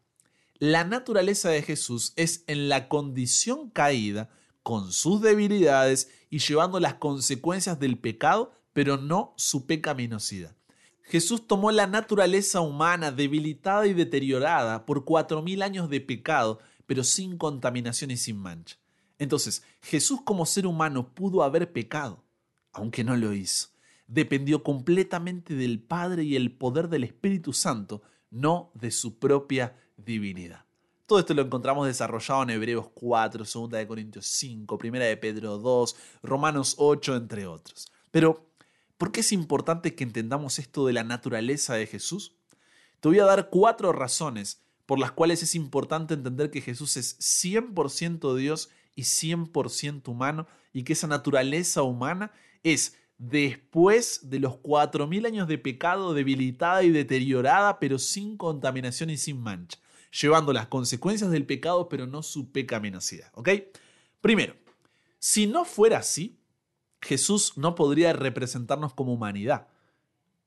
La 0.60 0.84
naturaleza 0.84 1.50
de 1.50 1.62
Jesús 1.62 2.14
es 2.16 2.44
en 2.48 2.68
la 2.68 2.90
condición 2.90 3.70
caída, 3.70 4.30
con 4.64 4.92
sus 4.92 5.22
debilidades 5.22 6.12
y 6.30 6.40
llevando 6.40 6.82
las 6.82 6.96
consecuencias 6.96 7.80
del 7.80 7.98
pecado, 7.98 8.52
pero 8.78 8.96
no 8.96 9.34
su 9.38 9.66
pecaminosidad. 9.66 10.56
Jesús 11.02 11.48
tomó 11.48 11.72
la 11.72 11.88
naturaleza 11.88 12.62
humana 12.62 13.12
debilitada 13.12 13.88
y 13.88 13.96
deteriorada 13.96 14.86
por 14.86 15.04
cuatro 15.04 15.42
mil 15.42 15.64
años 15.64 15.90
de 15.90 16.00
pecado, 16.00 16.60
pero 16.86 17.04
sin 17.04 17.40
contaminación 17.40 18.12
y 18.12 18.18
sin 18.18 18.38
mancha. 18.38 18.78
Entonces, 19.18 19.64
Jesús 19.82 20.22
como 20.24 20.46
ser 20.46 20.68
humano 20.68 21.12
pudo 21.16 21.42
haber 21.42 21.74
pecado, 21.74 22.24
aunque 22.72 23.04
no 23.04 23.18
lo 23.18 23.34
hizo. 23.34 23.70
Dependió 24.06 24.62
completamente 24.62 25.56
del 25.56 25.82
Padre 25.82 26.26
y 26.26 26.36
el 26.36 26.52
poder 26.52 26.88
del 26.88 27.04
Espíritu 27.04 27.54
Santo, 27.54 28.04
no 28.30 28.70
de 28.76 28.92
su 28.92 29.18
propia 29.18 29.76
divinidad. 29.96 30.66
Todo 31.08 31.18
esto 31.18 31.34
lo 31.34 31.42
encontramos 31.42 31.88
desarrollado 31.88 32.44
en 32.44 32.52
Hebreos 32.52 32.90
4, 32.94 33.44
2 33.44 33.70
de 33.72 33.88
Corintios 33.88 34.28
5, 34.28 34.78
1 34.80 35.00
de 35.00 35.18
Pedro 35.18 35.58
2, 35.58 35.96
Romanos 36.22 36.76
8, 36.78 37.16
entre 37.16 37.48
otros. 37.48 37.92
Pero, 38.12 38.48
¿por 38.98 39.12
qué 39.12 39.22
es 39.22 39.32
importante 39.32 39.96
que 39.96 40.04
entendamos 40.04 40.60
esto 40.60 40.86
de 40.86 40.94
la 40.94 41.04
naturaleza 41.04 41.76
de 41.76 41.88
Jesús? 41.88 42.36
Te 43.00 43.10
voy 43.10 43.20
a 43.20 43.26
dar 43.26 43.50
cuatro 43.50 43.92
razones 43.92 44.62
por 44.86 45.00
las 45.00 45.12
cuales 45.12 45.44
es 45.44 45.56
importante 45.56 46.14
entender 46.14 46.50
que 46.50 46.62
Jesús 46.62 46.98
es 46.98 47.20
100% 47.20 48.36
Dios 48.36 48.70
y 48.96 49.04
100% 49.04 50.08
humano 50.08 50.48
y 50.74 50.84
que 50.84 50.94
esa 50.94 51.08
naturaleza 51.08 51.84
humana 51.84 52.32
es 52.64 52.98
después 53.18 54.30
de 54.30 54.40
los 54.40 54.54
4.000 54.54 55.28
años 55.28 55.48
de 55.48 55.58
pecado 55.58 56.14
debilitada 56.14 56.84
y 56.84 56.92
deteriorada, 56.92 57.80
pero 57.80 58.00
sin 58.00 58.38
contaminación 58.38 59.10
y 59.10 59.18
sin 59.18 59.42
mancha 59.42 59.80
llevando 60.12 60.54
las 60.54 60.68
consecuencias 60.68 61.32
del 61.32 61.46
pecado, 61.46 61.90
pero 61.90 62.08
no 62.08 62.24
su 62.24 62.52
pecaminosidad. 62.52 63.32
¿Ok? 63.34 63.50
Primero, 64.22 64.56
si 65.20 65.48
no 65.48 65.66
fuera 65.66 66.00
así, 66.00 66.40
Jesús 67.02 67.54
no 67.58 67.76
podría 67.76 68.14
representarnos 68.14 68.94
como 68.94 69.14
humanidad. 69.14 69.68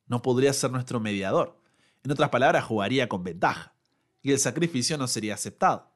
No 0.07 0.23
podría 0.23 0.52
ser 0.52 0.71
nuestro 0.71 1.00
mediador. 1.00 1.59
En 2.04 2.11
otras 2.11 2.30
palabras, 2.30 2.64
jugaría 2.64 3.09
con 3.09 3.23
ventaja. 3.23 3.75
Y 4.23 4.33
el 4.33 4.38
sacrificio 4.38 4.99
no 4.99 5.07
sería 5.09 5.35
aceptado. 5.35 5.90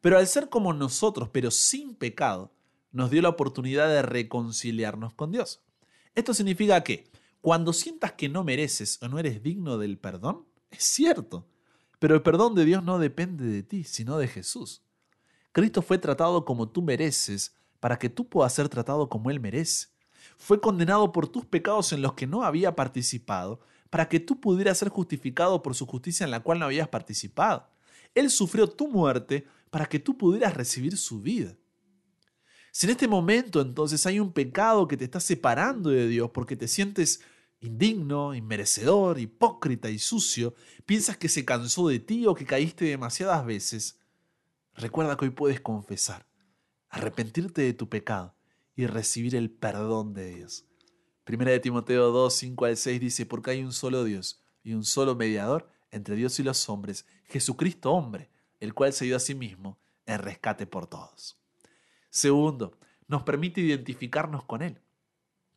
Pero 0.00 0.18
al 0.18 0.26
ser 0.26 0.48
como 0.48 0.72
nosotros, 0.72 1.28
pero 1.32 1.50
sin 1.50 1.94
pecado, 1.94 2.52
nos 2.92 3.10
dio 3.10 3.22
la 3.22 3.28
oportunidad 3.28 3.88
de 3.88 4.02
reconciliarnos 4.02 5.12
con 5.14 5.32
Dios. 5.32 5.60
Esto 6.14 6.34
significa 6.34 6.82
que 6.82 7.10
cuando 7.40 7.72
sientas 7.72 8.12
que 8.12 8.28
no 8.28 8.44
mereces 8.44 9.00
o 9.02 9.08
no 9.08 9.18
eres 9.18 9.42
digno 9.42 9.78
del 9.78 9.98
perdón, 9.98 10.46
es 10.70 10.84
cierto, 10.84 11.46
pero 11.98 12.14
el 12.14 12.22
perdón 12.22 12.54
de 12.54 12.64
Dios 12.64 12.82
no 12.82 12.98
depende 12.98 13.44
de 13.44 13.62
ti, 13.62 13.84
sino 13.84 14.18
de 14.18 14.28
Jesús. 14.28 14.82
Cristo 15.52 15.82
fue 15.82 15.98
tratado 15.98 16.44
como 16.44 16.68
tú 16.68 16.82
mereces 16.82 17.54
para 17.80 17.98
que 17.98 18.08
tú 18.08 18.28
puedas 18.28 18.52
ser 18.52 18.68
tratado 18.68 19.08
como 19.08 19.30
Él 19.30 19.40
merece. 19.40 19.88
Fue 20.38 20.60
condenado 20.60 21.10
por 21.12 21.28
tus 21.28 21.44
pecados 21.44 21.92
en 21.92 22.00
los 22.00 22.14
que 22.14 22.26
no 22.26 22.44
había 22.44 22.76
participado, 22.76 23.60
para 23.90 24.08
que 24.08 24.20
tú 24.20 24.40
pudieras 24.40 24.78
ser 24.78 24.88
justificado 24.88 25.62
por 25.62 25.74
su 25.74 25.84
justicia 25.84 26.24
en 26.24 26.30
la 26.30 26.40
cual 26.40 26.60
no 26.60 26.66
habías 26.66 26.88
participado. 26.88 27.68
Él 28.14 28.30
sufrió 28.30 28.68
tu 28.68 28.88
muerte 28.88 29.46
para 29.70 29.86
que 29.86 29.98
tú 29.98 30.16
pudieras 30.16 30.54
recibir 30.54 30.96
su 30.96 31.20
vida. 31.20 31.54
Si 32.70 32.86
en 32.86 32.90
este 32.90 33.08
momento 33.08 33.60
entonces 33.60 34.06
hay 34.06 34.20
un 34.20 34.32
pecado 34.32 34.86
que 34.86 34.96
te 34.96 35.04
está 35.04 35.20
separando 35.20 35.90
de 35.90 36.06
Dios 36.06 36.30
porque 36.32 36.56
te 36.56 36.68
sientes 36.68 37.20
indigno, 37.60 38.34
inmerecedor, 38.34 39.18
hipócrita 39.18 39.90
y 39.90 39.98
sucio, 39.98 40.54
piensas 40.86 41.16
que 41.16 41.28
se 41.28 41.44
cansó 41.44 41.88
de 41.88 41.98
ti 41.98 42.26
o 42.26 42.34
que 42.34 42.46
caíste 42.46 42.84
demasiadas 42.84 43.44
veces, 43.44 43.98
recuerda 44.74 45.16
que 45.16 45.24
hoy 45.24 45.30
puedes 45.32 45.60
confesar, 45.60 46.26
arrepentirte 46.88 47.62
de 47.62 47.72
tu 47.72 47.88
pecado 47.88 48.37
y 48.78 48.86
recibir 48.86 49.36
el 49.36 49.50
perdón 49.50 50.14
de 50.14 50.34
Dios. 50.36 50.64
Primera 51.24 51.50
de 51.50 51.60
Timoteo 51.60 52.10
2, 52.10 52.32
5 52.32 52.64
al 52.64 52.78
6 52.78 52.98
dice, 52.98 53.26
porque 53.26 53.50
hay 53.50 53.62
un 53.62 53.74
solo 53.74 54.04
Dios 54.04 54.40
y 54.62 54.72
un 54.72 54.84
solo 54.84 55.14
mediador 55.14 55.68
entre 55.90 56.16
Dios 56.16 56.38
y 56.40 56.42
los 56.42 56.66
hombres, 56.70 57.04
Jesucristo 57.26 57.92
hombre, 57.92 58.30
el 58.60 58.72
cual 58.72 58.94
se 58.94 59.04
dio 59.04 59.16
a 59.16 59.20
sí 59.20 59.34
mismo 59.34 59.78
en 60.06 60.20
rescate 60.20 60.66
por 60.66 60.86
todos. 60.86 61.38
Segundo, 62.08 62.78
nos 63.06 63.22
permite 63.24 63.60
identificarnos 63.60 64.44
con 64.44 64.62
Él 64.62 64.80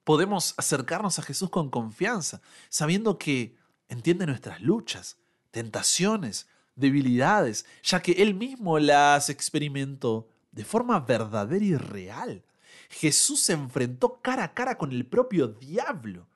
podemos 0.03 0.53
acercarnos 0.57 1.19
a 1.19 1.21
Jesús 1.21 1.49
con 1.49 1.69
confianza, 1.69 2.41
sabiendo 2.69 3.17
que 3.17 3.55
entiende 3.87 4.25
nuestras 4.25 4.61
luchas, 4.61 5.17
tentaciones, 5.51 6.47
debilidades, 6.75 7.65
ya 7.83 8.01
que 8.01 8.13
Él 8.13 8.33
mismo 8.33 8.79
las 8.79 9.29
experimentó 9.29 10.27
de 10.51 10.65
forma 10.65 10.99
verdadera 10.99 11.63
y 11.63 11.75
real. 11.75 12.43
Jesús 12.91 13.39
se 13.39 13.53
enfrentó 13.53 14.21
cara 14.21 14.43
a 14.43 14.53
cara 14.53 14.77
con 14.77 14.91
el 14.91 15.05
propio 15.05 15.47
diablo. 15.47 16.27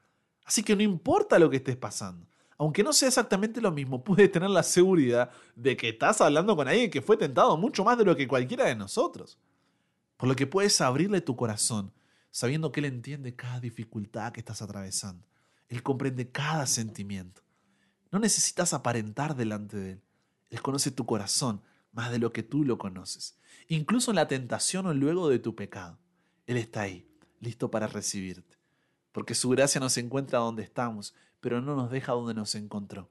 Así 0.45 0.63
que 0.63 0.75
no 0.75 0.81
importa 0.81 1.37
lo 1.37 1.49
que 1.49 1.57
estés 1.57 1.75
pasando. 1.75 2.25
Aunque 2.57 2.81
no 2.81 2.93
sea 2.93 3.09
exactamente 3.09 3.59
lo 3.59 3.71
mismo, 3.71 4.03
puedes 4.03 4.31
tener 4.31 4.49
la 4.49 4.63
seguridad 4.63 5.31
de 5.55 5.75
que 5.75 5.89
estás 5.89 6.21
hablando 6.21 6.55
con 6.55 6.67
alguien 6.67 6.89
que 6.89 7.01
fue 7.01 7.17
tentado 7.17 7.57
mucho 7.57 7.83
más 7.83 7.97
de 7.97 8.05
lo 8.05 8.15
que 8.15 8.27
cualquiera 8.27 8.65
de 8.65 8.75
nosotros. 8.75 9.37
Por 10.15 10.29
lo 10.29 10.35
que 10.35 10.47
puedes 10.47 10.79
abrirle 10.79 11.19
tu 11.19 11.35
corazón 11.35 11.91
sabiendo 12.31 12.71
que 12.71 12.79
Él 12.79 12.85
entiende 12.85 13.35
cada 13.35 13.59
dificultad 13.59 14.31
que 14.31 14.39
estás 14.39 14.61
atravesando. 14.61 15.25
Él 15.67 15.83
comprende 15.83 16.29
cada 16.31 16.65
sentimiento. 16.67 17.41
No 18.11 18.19
necesitas 18.19 18.73
aparentar 18.73 19.35
delante 19.35 19.77
de 19.77 19.91
Él. 19.91 20.01
Él 20.49 20.61
conoce 20.61 20.91
tu 20.91 21.05
corazón 21.05 21.61
más 21.91 22.11
de 22.11 22.19
lo 22.19 22.31
que 22.31 22.43
tú 22.43 22.63
lo 22.63 22.77
conoces. 22.77 23.37
Incluso 23.67 24.11
en 24.11 24.15
la 24.15 24.27
tentación 24.27 24.85
o 24.85 24.93
luego 24.93 25.27
de 25.27 25.39
tu 25.39 25.55
pecado. 25.55 25.97
Él 26.45 26.57
está 26.57 26.81
ahí, 26.81 27.07
listo 27.39 27.71
para 27.71 27.87
recibirte. 27.87 28.57
Porque 29.11 29.35
su 29.35 29.49
gracia 29.49 29.79
nos 29.79 29.97
encuentra 29.97 30.39
donde 30.39 30.63
estamos, 30.63 31.15
pero 31.39 31.61
no 31.61 31.75
nos 31.75 31.89
deja 31.89 32.13
donde 32.13 32.33
nos 32.33 32.55
encontró. 32.55 33.09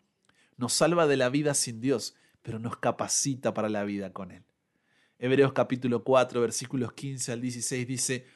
Nos 0.56 0.72
salva 0.72 1.06
de 1.06 1.16
la 1.16 1.28
vida 1.28 1.54
sin 1.54 1.80
Dios, 1.80 2.14
pero 2.42 2.58
nos 2.58 2.76
capacita 2.76 3.54
para 3.54 3.68
la 3.68 3.84
vida 3.84 4.12
con 4.12 4.30
Él. 4.30 4.44
Hebreos 5.18 5.52
capítulo 5.52 6.04
4, 6.04 6.40
versículos 6.40 6.92
15 6.92 7.32
al 7.32 7.40
16 7.40 7.86
dice, 7.86 8.26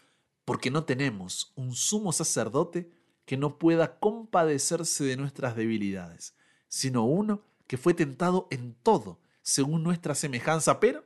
porque 0.44 0.70
no 0.70 0.84
tenemos 0.84 1.52
un 1.56 1.74
sumo 1.74 2.12
sacerdote 2.12 2.90
que 3.26 3.36
no 3.36 3.58
pueda 3.58 3.98
compadecerse 3.98 5.04
de 5.04 5.16
nuestras 5.18 5.54
debilidades, 5.54 6.34
sino 6.68 7.04
uno 7.04 7.42
que 7.66 7.76
fue 7.76 7.92
tentado 7.92 8.48
en 8.50 8.74
todo, 8.74 9.20
según 9.42 9.82
nuestra 9.82 10.14
semejanza, 10.14 10.80
pero 10.80 11.04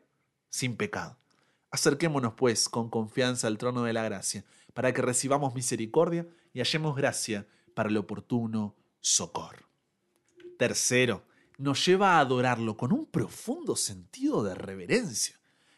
sin 0.49 0.77
pecado. 0.77 1.19
Acerquémonos, 1.73 2.35
pues, 2.35 2.69
con 2.69 2.91
confianza 2.91 3.47
al 3.47 3.57
trono 3.57 3.83
de 3.83 3.95
la 3.95 4.05
gracia, 4.05 4.45
para 4.75 4.93
que 4.93 5.01
recibamos 5.01 5.55
misericordia 5.55 6.29
y 6.53 6.61
hallemos 6.61 6.95
gracia 6.95 7.47
para 7.75 7.89
el 7.89 7.97
oportuno 7.97 8.77
socorro. 9.01 9.67
Tercero, 10.59 11.25
nos 11.57 11.85
lleva 11.85 12.17
a 12.17 12.21
adorarlo 12.21 12.77
con 12.77 12.93
un 12.93 13.07
profundo 13.07 13.75
sentido 13.75 14.45
de 14.45 14.55
reverencia. 14.55 15.37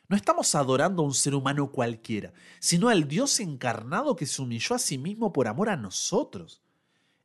No 0.09 0.17
estamos 0.17 0.55
adorando 0.57 1.03
a 1.03 1.07
un 1.07 1.15
ser 1.15 1.35
humano 1.35 1.71
cualquiera, 1.71 2.33
sino 2.59 2.89
al 2.89 3.07
Dios 3.07 3.39
encarnado 3.39 4.17
que 4.17 4.27
se 4.27 4.43
humilló 4.43 4.75
a 4.75 4.81
sí 4.81 4.99
mismo 4.99 5.33
por 5.33 5.47
amor 5.47 5.69
a 5.69 5.77
nosotros. 5.77 6.61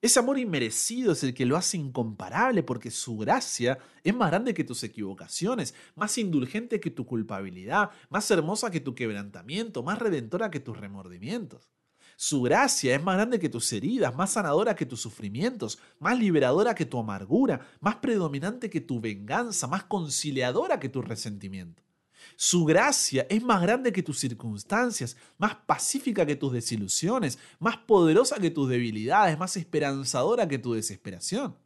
Ese 0.02 0.20
amor 0.20 0.40
inmerecido 0.40 1.12
es 1.12 1.24
el 1.24 1.34
que 1.34 1.46
lo 1.46 1.58
hace 1.58 1.76
incomparable 1.76 2.64
porque 2.64 2.90
su 2.90 3.18
gracia 3.18 3.78
es 4.02 4.16
más 4.16 4.30
grande 4.30 4.54
que 4.54 4.64
tus 4.64 4.82
equivocaciones, 4.84 5.76
más 5.96 6.18
indulgente 6.18 6.80
que 6.80 6.90
tu 6.90 7.06
culpabilidad, 7.06 7.90
más 8.10 8.32
hermosa 8.32 8.72
que 8.72 8.80
tu 8.80 8.96
quebrantamiento, 8.96 9.84
más 9.84 10.00
redentora 10.00 10.50
que 10.52 10.62
tus 10.62 10.78
remordimientos. 10.78 11.70
Su 12.16 12.42
gracia 12.42 12.96
es 12.96 13.04
más 13.04 13.16
grande 13.16 13.40
que 13.40 13.50
tus 13.50 13.72
heridas, 13.74 14.16
más 14.16 14.32
sanadora 14.32 14.74
que 14.74 14.86
tus 14.86 15.02
sufrimientos, 15.02 15.80
más 16.00 16.18
liberadora 16.18 16.76
que 16.76 16.86
tu 16.86 16.98
amargura, 16.98 17.68
más 17.82 17.98
predominante 17.98 18.70
que 18.70 18.82
tu 18.82 19.02
venganza, 19.02 19.68
más 19.68 19.84
conciliadora 19.84 20.80
que 20.80 20.88
tu 20.88 21.02
resentimiento. 21.02 21.84
Su 22.42 22.64
gracia 22.64 23.28
es 23.30 23.44
más 23.44 23.62
grande 23.62 23.92
que 23.92 24.02
tus 24.02 24.18
circunstancias, 24.18 25.18
más 25.38 25.56
pacífica 25.56 26.26
que 26.26 26.38
tus 26.38 26.54
desilusiones, 26.54 27.38
más 27.60 27.76
poderosa 27.76 28.40
que 28.40 28.50
tus 28.50 28.70
debilidades, 28.70 29.38
más 29.38 29.58
esperanzadora 29.58 30.48
que 30.48 30.58
tu 30.58 30.72
desesperación. 30.72 31.58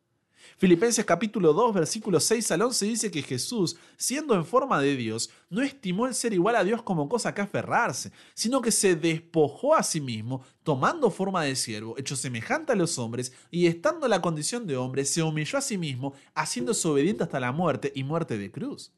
Filipenses 0.57 1.05
capítulo 1.05 1.53
2, 1.53 1.75
versículo 1.75 2.19
6 2.19 2.49
al 2.53 2.63
11 2.63 2.85
dice 2.87 3.11
que 3.11 3.21
Jesús, 3.21 3.77
siendo 3.97 4.33
en 4.33 4.43
forma 4.47 4.81
de 4.81 4.95
Dios, 4.95 5.29
no 5.47 5.61
estimó 5.61 6.07
el 6.07 6.15
ser 6.15 6.33
igual 6.33 6.55
a 6.55 6.63
Dios 6.63 6.81
como 6.81 7.07
cosa 7.07 7.35
que 7.35 7.41
aferrarse, 7.41 8.11
sino 8.33 8.59
que 8.59 8.71
se 8.71 8.95
despojó 8.95 9.75
a 9.75 9.83
sí 9.83 10.01
mismo, 10.01 10.43
tomando 10.63 11.11
forma 11.11 11.43
de 11.43 11.55
siervo, 11.55 11.99
hecho 11.99 12.15
semejante 12.15 12.71
a 12.71 12.75
los 12.75 12.97
hombres, 12.97 13.31
y 13.51 13.67
estando 13.67 14.07
en 14.07 14.09
la 14.09 14.23
condición 14.23 14.65
de 14.65 14.75
hombre, 14.75 15.05
se 15.05 15.21
humilló 15.21 15.59
a 15.59 15.61
sí 15.61 15.77
mismo, 15.77 16.15
haciéndose 16.33 16.87
obediente 16.87 17.23
hasta 17.25 17.39
la 17.39 17.51
muerte 17.51 17.91
y 17.93 18.03
muerte 18.03 18.39
de 18.39 18.51
cruz. 18.51 18.91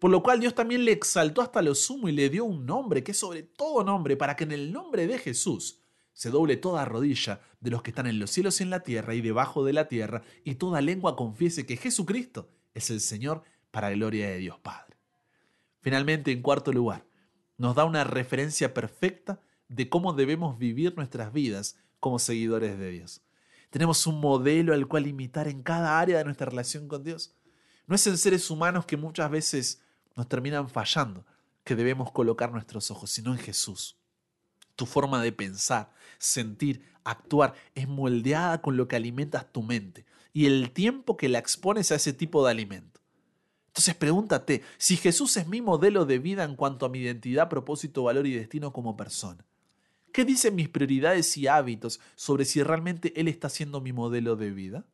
Por 0.00 0.10
lo 0.10 0.22
cual 0.22 0.40
Dios 0.40 0.54
también 0.54 0.86
le 0.86 0.92
exaltó 0.92 1.42
hasta 1.42 1.60
lo 1.60 1.74
sumo 1.74 2.08
y 2.08 2.12
le 2.12 2.30
dio 2.30 2.46
un 2.46 2.64
nombre 2.64 3.04
que 3.04 3.12
es 3.12 3.18
sobre 3.18 3.42
todo 3.42 3.84
nombre, 3.84 4.16
para 4.16 4.34
que 4.34 4.44
en 4.44 4.52
el 4.52 4.72
nombre 4.72 5.06
de 5.06 5.18
Jesús 5.18 5.82
se 6.14 6.30
doble 6.30 6.56
toda 6.56 6.86
rodilla 6.86 7.42
de 7.60 7.70
los 7.70 7.82
que 7.82 7.90
están 7.90 8.06
en 8.06 8.18
los 8.18 8.30
cielos 8.30 8.58
y 8.58 8.62
en 8.62 8.70
la 8.70 8.80
tierra 8.80 9.14
y 9.14 9.20
debajo 9.20 9.62
de 9.62 9.74
la 9.74 9.88
tierra, 9.88 10.22
y 10.42 10.54
toda 10.54 10.80
lengua 10.80 11.16
confiese 11.16 11.66
que 11.66 11.76
Jesucristo 11.76 12.48
es 12.72 12.88
el 12.88 13.00
Señor 13.00 13.42
para 13.70 13.90
gloria 13.90 14.30
de 14.30 14.38
Dios 14.38 14.58
Padre. 14.58 14.96
Finalmente, 15.82 16.32
en 16.32 16.40
cuarto 16.40 16.72
lugar, 16.72 17.04
nos 17.58 17.74
da 17.74 17.84
una 17.84 18.02
referencia 18.02 18.72
perfecta 18.72 19.42
de 19.68 19.90
cómo 19.90 20.14
debemos 20.14 20.58
vivir 20.58 20.96
nuestras 20.96 21.30
vidas 21.30 21.76
como 22.00 22.18
seguidores 22.18 22.78
de 22.78 22.90
Dios. 22.90 23.20
Tenemos 23.68 24.06
un 24.06 24.18
modelo 24.18 24.72
al 24.72 24.88
cual 24.88 25.06
imitar 25.06 25.46
en 25.46 25.62
cada 25.62 26.00
área 26.00 26.16
de 26.16 26.24
nuestra 26.24 26.46
relación 26.46 26.88
con 26.88 27.04
Dios. 27.04 27.36
No 27.86 27.94
es 27.94 28.06
en 28.06 28.16
seres 28.16 28.50
humanos 28.50 28.86
que 28.86 28.96
muchas 28.96 29.30
veces 29.30 29.82
nos 30.16 30.28
terminan 30.28 30.68
fallando 30.68 31.24
que 31.64 31.76
debemos 31.76 32.10
colocar 32.12 32.52
nuestros 32.52 32.90
ojos, 32.90 33.10
sino 33.10 33.32
en 33.32 33.38
Jesús. 33.38 33.96
Tu 34.76 34.86
forma 34.86 35.22
de 35.22 35.32
pensar, 35.32 35.92
sentir, 36.18 36.82
actuar 37.04 37.54
es 37.74 37.88
moldeada 37.88 38.60
con 38.60 38.76
lo 38.76 38.88
que 38.88 38.96
alimentas 38.96 39.50
tu 39.52 39.62
mente 39.62 40.06
y 40.32 40.46
el 40.46 40.70
tiempo 40.72 41.16
que 41.16 41.28
la 41.28 41.38
expones 41.38 41.92
a 41.92 41.96
ese 41.96 42.12
tipo 42.12 42.44
de 42.44 42.50
alimento. 42.50 43.00
Entonces 43.68 43.94
pregúntate, 43.94 44.62
si 44.78 44.96
Jesús 44.96 45.36
es 45.36 45.46
mi 45.46 45.60
modelo 45.60 46.04
de 46.04 46.18
vida 46.18 46.44
en 46.44 46.56
cuanto 46.56 46.86
a 46.86 46.88
mi 46.88 46.98
identidad, 46.98 47.48
propósito, 47.48 48.02
valor 48.04 48.26
y 48.26 48.34
destino 48.34 48.72
como 48.72 48.96
persona, 48.96 49.44
¿qué 50.12 50.24
dicen 50.24 50.56
mis 50.56 50.68
prioridades 50.68 51.36
y 51.36 51.46
hábitos 51.46 52.00
sobre 52.16 52.44
si 52.44 52.62
realmente 52.62 53.18
Él 53.20 53.28
está 53.28 53.48
siendo 53.48 53.80
mi 53.80 53.92
modelo 53.92 54.34
de 54.34 54.50
vida? 54.50 54.84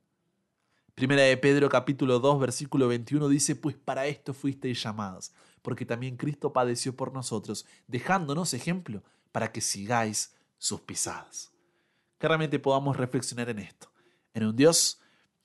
Primera 0.97 1.25
de 1.25 1.37
Pedro 1.37 1.69
capítulo 1.69 2.21
2 2.21 2.41
versículo 2.41 2.89
21 2.89 3.29
dice, 3.29 3.55
pues 3.55 3.77
para 3.77 4.07
esto 4.07 4.33
fuisteis 4.33 4.83
llamados, 4.83 5.35
porque 5.61 5.85
también 5.85 6.17
Cristo 6.17 6.55
padeció 6.55 6.97
por 6.97 7.13
nosotros, 7.13 7.67
dejándonos 7.87 8.55
ejemplo 8.55 9.05
para 9.31 9.53
que 9.53 9.61
sigáis 9.61 10.35
sus 10.57 10.81
pisadas. 10.81 11.53
Que 12.17 12.29
realmente 12.29 12.59
podamos 12.59 12.97
reflexionar 12.97 13.51
en 13.51 13.59
esto, 13.59 13.93
en 14.33 14.47
un 14.47 14.57
Dios 14.57 14.99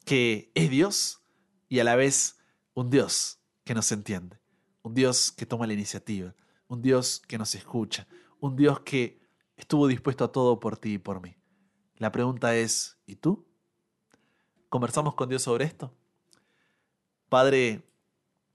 que 0.06 0.54
es 0.56 0.70
Dios 0.70 1.22
y 1.68 1.80
a 1.80 1.84
la 1.84 1.98
vez 1.98 2.40
un 2.74 2.90
Dios 2.90 3.42
que 3.66 3.76
nos 3.76 3.92
entiende, 3.92 4.40
un 4.84 4.94
Dios 4.94 5.34
que 5.34 5.46
toma 5.46 5.68
la 5.68 5.74
iniciativa, 5.74 6.34
un 6.70 6.82
Dios 6.82 7.22
que 7.28 7.38
nos 7.38 7.56
escucha, 7.56 8.08
un 8.40 8.56
Dios 8.56 8.80
que 8.80 9.20
estuvo 9.58 9.90
dispuesto 9.90 10.24
a 10.24 10.32
todo 10.32 10.62
por 10.62 10.78
ti 10.78 10.94
y 10.94 10.98
por 10.98 11.22
mí. 11.22 11.36
La 11.98 12.10
pregunta 12.14 12.56
es, 12.56 12.98
¿y 13.06 13.18
tú? 13.18 13.51
¿Conversamos 14.72 15.16
con 15.16 15.28
Dios 15.28 15.42
sobre 15.42 15.66
esto? 15.66 15.94
Padre, 17.28 17.84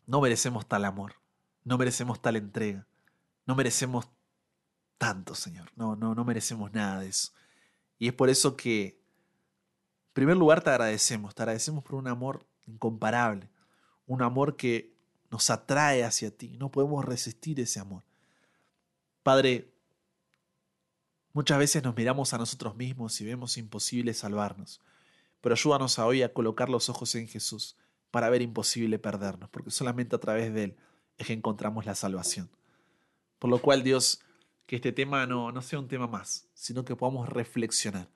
no 0.07 0.23
merecemos 0.23 0.67
tal 0.67 0.87
amor, 0.87 1.17
no 1.63 1.77
merecemos 1.77 2.23
tal 2.23 2.37
entrega, 2.37 2.87
no 3.45 3.55
merecemos 3.55 4.09
tanto, 4.97 5.35
Señor. 5.35 5.71
No, 5.77 5.95
no, 5.95 6.15
no 6.15 6.25
merecemos 6.25 6.73
nada 6.73 7.01
de 7.01 7.09
eso. 7.09 7.33
Y 7.99 8.09
es 8.09 8.15
por 8.15 8.31
eso 8.31 8.57
que, 8.57 8.87
en 8.87 10.15
primer 10.15 10.39
lugar, 10.39 10.65
te 10.65 10.71
agradecemos. 10.71 11.35
Te 11.35 11.43
agradecemos 11.43 11.85
por 11.85 11.97
un 11.97 12.09
amor 12.09 12.47
incomparable. 12.67 13.51
Un 14.07 14.23
amor 14.23 14.57
que 14.57 14.97
nos 15.31 15.51
atrae 15.51 16.03
hacia 16.03 16.35
ti. 16.35 16.57
No 16.57 16.71
podemos 16.71 17.05
resistir 17.05 17.61
ese 17.61 17.79
amor. 17.79 18.05
Padre, 19.23 19.71
muchas 21.35 21.59
veces 21.59 21.85
nos 21.85 21.95
miramos 21.95 22.33
a 22.33 22.39
nosotros 22.39 22.75
mismos 22.75 23.21
y 23.21 23.27
vemos 23.27 23.59
imposible 23.59 24.15
salvarnos. 24.15 24.81
Pero 25.47 25.55
ayúdanos 25.55 26.01
a 26.01 26.07
hoy 26.07 26.23
a 26.25 26.33
colocar 26.33 26.69
los 26.69 26.89
ojos 26.89 27.15
en 27.15 27.29
Jesús 27.29 27.77
para 28.11 28.29
ver 28.31 28.43
imposible 28.43 28.99
perdernos, 28.99 29.49
porque 29.49 29.71
solamente 29.71 30.17
a 30.17 30.19
través 30.19 30.53
de 30.53 30.65
Él 30.65 30.77
es 31.19 31.29
que 31.29 31.35
encontramos 31.35 31.87
la 31.87 31.95
salvación. 31.95 32.51
Por 33.39 33.51
lo 33.51 33.63
cual, 33.63 33.85
Dios, 33.85 34.25
que 34.67 34.75
este 34.75 34.91
tema 34.91 35.25
no, 35.25 35.53
no 35.53 35.63
sea 35.63 35.79
un 35.79 35.87
tema 35.87 36.09
más, 36.09 36.49
sino 36.53 36.85
que 36.85 36.97
podamos 36.97 37.29
reflexionar. 37.29 38.09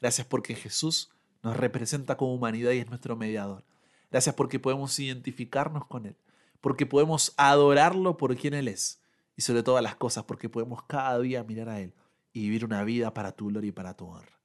Gracias 0.00 0.26
porque 0.26 0.54
Jesús 0.54 1.10
nos 1.42 1.58
representa 1.58 2.16
como 2.16 2.34
humanidad 2.34 2.70
y 2.72 2.78
es 2.78 2.88
nuestro 2.88 3.16
mediador. 3.16 3.64
Gracias 4.10 4.34
porque 4.34 4.58
podemos 4.58 4.98
identificarnos 4.98 5.86
con 5.86 6.06
Él, 6.06 6.16
porque 6.62 6.86
podemos 6.86 7.34
adorarlo 7.36 8.16
por 8.16 8.34
quien 8.34 8.54
Él 8.54 8.68
es 8.68 9.02
y 9.36 9.42
sobre 9.42 9.62
todas 9.62 9.82
las 9.82 9.96
cosas 9.96 10.24
porque 10.24 10.48
podemos 10.48 10.84
cada 10.84 11.18
día 11.20 11.44
mirar 11.44 11.68
a 11.68 11.80
Él 11.80 11.92
y 12.32 12.40
vivir 12.40 12.64
una 12.64 12.82
vida 12.82 13.12
para 13.12 13.32
tu 13.32 13.48
gloria 13.48 13.68
y 13.68 13.72
para 13.72 13.94
tu 13.94 14.06
honra. 14.06 14.41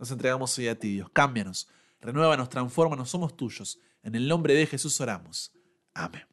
Nos 0.00 0.10
entregamos 0.10 0.58
hoy 0.58 0.66
a 0.66 0.78
ti, 0.78 0.94
Dios. 0.94 1.10
Cámbianos, 1.12 1.68
renuévanos, 2.00 2.48
transfórmanos, 2.48 3.10
somos 3.10 3.36
tuyos. 3.36 3.78
En 4.02 4.14
el 4.16 4.26
nombre 4.26 4.54
de 4.54 4.66
Jesús 4.66 5.00
oramos. 5.00 5.52
Amén 5.94 6.30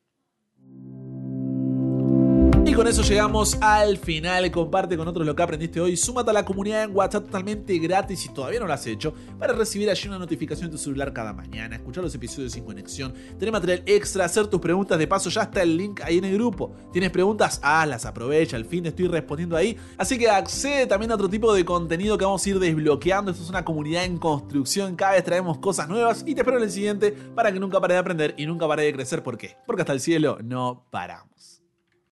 con 2.78 2.88
eso 2.88 3.02
llegamos 3.02 3.58
al 3.60 3.98
final. 3.98 4.52
Comparte 4.52 4.96
con 4.96 5.08
otros 5.08 5.26
lo 5.26 5.36
que 5.36 5.42
aprendiste 5.42 5.82
hoy. 5.82 5.98
Súmate 5.98 6.30
a 6.30 6.34
la 6.34 6.46
comunidad 6.46 6.84
en 6.84 6.96
WhatsApp 6.96 7.26
totalmente 7.26 7.76
gratis 7.80 8.20
si 8.20 8.30
todavía 8.30 8.60
no 8.60 8.68
lo 8.68 8.74
has 8.74 8.86
hecho. 8.86 9.16
Para 9.40 9.54
recibir 9.54 9.90
allí 9.90 10.08
una 10.08 10.20
notificación 10.20 10.66
en 10.66 10.74
tu 10.74 10.78
celular 10.78 11.12
cada 11.12 11.34
mañana. 11.34 11.76
Escuchar 11.76 12.04
los 12.04 12.14
episodios 12.14 12.52
sin 12.52 12.64
conexión. 12.64 13.16
Tener 13.40 13.52
material 13.52 13.82
extra. 13.88 14.26
Hacer 14.26 14.46
tus 14.46 14.62
preguntas. 14.62 15.00
De 15.00 15.08
paso, 15.08 15.32
ya 15.32 15.42
está 15.42 15.64
el 15.64 15.76
link 15.76 16.02
ahí 16.04 16.20
en 16.20 16.26
el 16.26 16.36
grupo. 16.36 16.72
¿Tienes 16.94 17.10
preguntas? 17.10 17.60
Hazlas, 17.64 18.06
aprovecha. 18.06 18.58
Al 18.58 18.66
fin 18.66 18.86
estoy 18.86 19.08
respondiendo 19.08 19.58
ahí. 19.58 19.76
Así 19.98 20.20
que 20.20 20.30
accede 20.30 20.86
también 20.86 21.12
a 21.12 21.16
otro 21.16 21.28
tipo 21.28 21.52
de 21.56 21.66
contenido 21.66 22.16
que 22.16 22.26
vamos 22.26 22.46
a 22.46 22.50
ir 22.50 22.60
desbloqueando. 22.60 23.32
Esto 23.32 23.44
es 23.44 23.50
una 23.50 23.66
comunidad 23.66 24.06
en 24.06 24.20
construcción. 24.20 24.96
Cada 24.96 25.14
vez 25.14 25.24
traemos 25.24 25.58
cosas 25.58 25.90
nuevas. 25.90 26.24
Y 26.28 26.36
te 26.36 26.42
espero 26.42 26.58
en 26.58 26.64
el 26.66 26.72
siguiente 26.72 27.12
para 27.12 27.52
que 27.52 27.60
nunca 27.60 27.82
pare 27.82 27.96
de 27.96 28.02
aprender 28.02 28.36
y 28.38 28.46
nunca 28.46 28.68
pare 28.68 28.84
de 28.84 28.94
crecer. 28.94 29.24
¿Por 29.24 29.36
qué? 29.36 29.58
Porque 29.66 29.82
hasta 29.82 29.94
el 29.94 30.00
cielo 30.00 30.38
no 30.44 30.86
paramos. 30.92 31.57